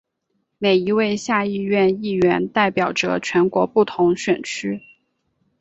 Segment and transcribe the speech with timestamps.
[0.57, 4.81] 每一位下议院议员代表着全国不同选区。